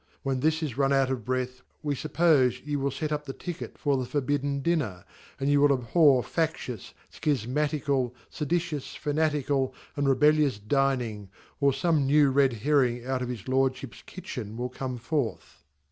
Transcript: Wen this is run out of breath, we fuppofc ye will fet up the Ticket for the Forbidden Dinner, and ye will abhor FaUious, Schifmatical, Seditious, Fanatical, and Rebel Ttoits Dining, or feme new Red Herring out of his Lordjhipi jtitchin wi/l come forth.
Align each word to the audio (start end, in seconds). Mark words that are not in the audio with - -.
Wen 0.23 0.39
this 0.39 0.63
is 0.63 0.79
run 0.79 0.91
out 0.91 1.11
of 1.11 1.23
breath, 1.23 1.61
we 1.83 1.93
fuppofc 1.93 2.65
ye 2.65 2.75
will 2.75 2.89
fet 2.89 3.11
up 3.11 3.25
the 3.25 3.33
Ticket 3.33 3.77
for 3.77 3.97
the 3.97 4.05
Forbidden 4.07 4.59
Dinner, 4.61 5.05
and 5.39 5.47
ye 5.47 5.57
will 5.57 5.71
abhor 5.71 6.23
FaUious, 6.23 6.93
Schifmatical, 7.13 8.11
Seditious, 8.27 8.95
Fanatical, 8.95 9.75
and 9.95 10.09
Rebel 10.09 10.31
Ttoits 10.31 10.67
Dining, 10.67 11.29
or 11.59 11.71
feme 11.71 12.07
new 12.07 12.31
Red 12.31 12.53
Herring 12.53 13.05
out 13.05 13.21
of 13.21 13.29
his 13.29 13.43
Lordjhipi 13.43 14.01
jtitchin 14.07 14.53
wi/l 14.53 14.69
come 14.69 14.97
forth. 14.97 15.61